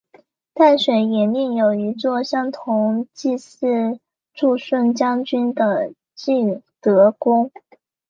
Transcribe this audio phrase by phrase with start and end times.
[0.55, 3.99] 淡水也另有一座同样祭祀
[4.33, 7.51] 助顺将军的晋德宫。